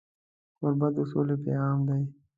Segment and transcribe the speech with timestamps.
[0.57, 2.03] کوربه د سولې پیغام دی.